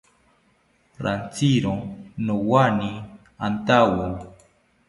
[1.03, 1.75] Rantziro
[2.25, 2.89] nowani
[3.45, 4.05] antawo